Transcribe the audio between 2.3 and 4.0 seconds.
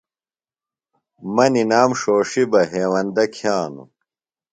بہ ہیوندہ کِھیانوۡ۔